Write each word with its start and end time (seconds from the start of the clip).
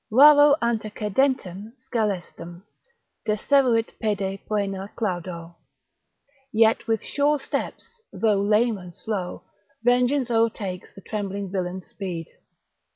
Raro 0.11 0.55
antecedentem 0.63 1.73
scelestum 1.79 2.63
Deseruit 3.27 3.91
pede 3.99 4.39
poena 4.47 4.89
claudo. 4.95 5.57
Yet 6.51 6.87
with 6.87 7.03
sure 7.03 7.37
steps, 7.37 8.01
though 8.11 8.41
lame 8.41 8.79
and 8.79 8.95
slow, 8.95 9.43
Vengeance 9.83 10.31
o'ertakes 10.31 10.91
the 10.95 11.01
trembling 11.01 11.51
villain's 11.51 11.85
speed. 11.85 12.29